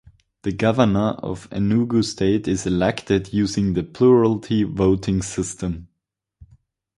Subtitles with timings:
[0.41, 5.89] The Governor of Enugu State is elected using the plurality voting system.